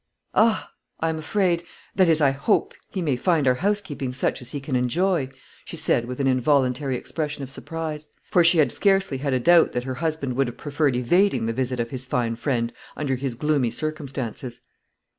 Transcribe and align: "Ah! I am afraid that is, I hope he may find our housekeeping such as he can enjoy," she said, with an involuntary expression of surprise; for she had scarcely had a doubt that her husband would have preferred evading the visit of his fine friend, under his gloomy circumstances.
"Ah! 0.33 0.73
I 0.99 1.09
am 1.09 1.19
afraid 1.19 1.63
that 1.93 2.09
is, 2.09 2.21
I 2.21 2.31
hope 2.31 2.73
he 2.89 3.03
may 3.03 3.15
find 3.15 3.47
our 3.47 3.53
housekeeping 3.53 4.13
such 4.13 4.41
as 4.41 4.49
he 4.49 4.59
can 4.59 4.75
enjoy," 4.75 5.29
she 5.63 5.77
said, 5.77 6.05
with 6.05 6.19
an 6.19 6.25
involuntary 6.25 6.97
expression 6.97 7.43
of 7.43 7.51
surprise; 7.51 8.09
for 8.31 8.43
she 8.43 8.57
had 8.57 8.71
scarcely 8.71 9.19
had 9.19 9.33
a 9.33 9.39
doubt 9.39 9.73
that 9.73 9.83
her 9.83 9.93
husband 10.01 10.35
would 10.37 10.47
have 10.47 10.57
preferred 10.57 10.95
evading 10.95 11.45
the 11.45 11.53
visit 11.53 11.79
of 11.79 11.91
his 11.91 12.07
fine 12.07 12.35
friend, 12.35 12.73
under 12.97 13.15
his 13.15 13.35
gloomy 13.35 13.69
circumstances. 13.69 14.61